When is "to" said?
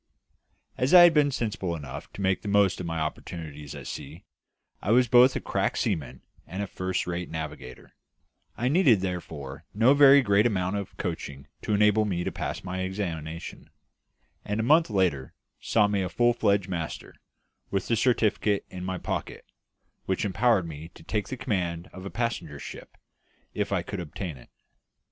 2.13-2.21, 11.61-11.75, 12.23-12.31, 20.95-21.03